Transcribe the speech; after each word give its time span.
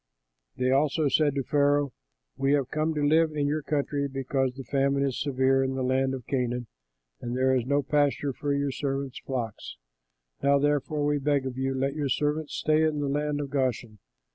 They 0.57 0.71
also 0.71 1.09
said 1.09 1.35
to 1.35 1.43
Pharaoh, 1.43 1.93
"We 2.35 2.53
have 2.53 2.71
come 2.71 2.95
to 2.95 3.03
live 3.07 3.33
in 3.33 3.45
your 3.45 3.61
country; 3.61 4.07
because 4.07 4.55
the 4.55 4.63
famine 4.63 5.03
is 5.03 5.21
severe 5.21 5.63
in 5.63 5.75
the 5.75 5.83
land 5.83 6.15
of 6.15 6.25
Canaan, 6.25 6.65
and 7.21 7.37
there 7.37 7.53
is 7.53 7.67
no 7.67 7.83
pasture 7.83 8.33
for 8.33 8.51
your 8.51 8.71
servants' 8.71 9.19
flocks. 9.19 9.77
Now, 10.41 10.57
therefore, 10.57 11.05
we 11.05 11.19
beg 11.19 11.45
of 11.45 11.55
you, 11.55 11.75
let 11.75 11.93
your 11.93 12.09
servants 12.09 12.55
stay 12.55 12.81
in 12.81 12.99
the 12.99 13.09
land 13.09 13.39
of 13.39 13.51
Goshen." 13.51 13.99